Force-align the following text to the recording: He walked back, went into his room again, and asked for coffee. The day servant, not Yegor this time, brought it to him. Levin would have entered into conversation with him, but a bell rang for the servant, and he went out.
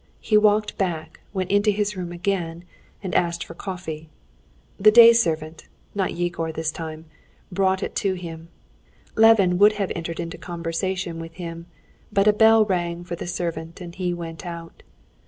He 0.19 0.35
walked 0.35 0.79
back, 0.79 1.19
went 1.31 1.51
into 1.51 1.69
his 1.69 1.95
room 1.95 2.11
again, 2.11 2.63
and 3.03 3.13
asked 3.13 3.43
for 3.45 3.53
coffee. 3.53 4.09
The 4.79 4.89
day 4.89 5.13
servant, 5.13 5.67
not 5.93 6.15
Yegor 6.15 6.51
this 6.51 6.71
time, 6.71 7.05
brought 7.51 7.83
it 7.83 7.95
to 7.97 8.15
him. 8.15 8.49
Levin 9.13 9.59
would 9.59 9.73
have 9.73 9.91
entered 9.95 10.19
into 10.19 10.39
conversation 10.39 11.19
with 11.19 11.33
him, 11.33 11.67
but 12.11 12.27
a 12.27 12.33
bell 12.33 12.65
rang 12.65 13.03
for 13.03 13.15
the 13.15 13.27
servant, 13.27 13.79
and 13.79 13.93
he 13.93 14.11
went 14.11 14.43
out. 14.43 14.81